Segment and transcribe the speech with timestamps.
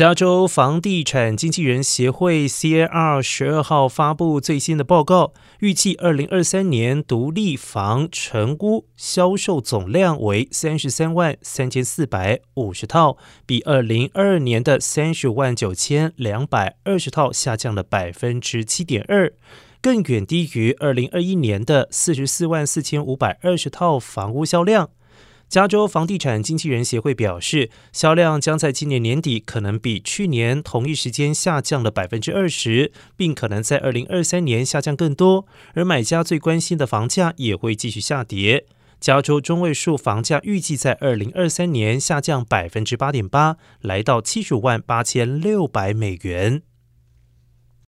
[0.00, 19.30] 加州房地产经纪人协会 （CAR） 十二号发布最新的报告，预计二零二三年独立房成屋销售总量为三十三万三千四百五十套，比二零二二年的三十万九千两百二十套下降了百分之七点二，
[19.82, 24.88] 更远低于二零二一年的四十四万四千五百二十套房屋销量。
[25.50, 35.48] 加州房地产经纪人协会表示，销量将在今年年底可能比去年同一时间下降了百分之二十，并可能在二零二三年下降更多。
[35.74, 38.64] 而买家最关心的房价也会继续下跌。
[39.00, 46.62] 加州中位数房价预计在二零二三年下降百分之八点八，来到七十五万八千六百美元。